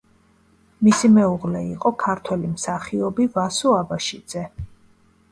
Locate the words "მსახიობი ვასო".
2.53-3.75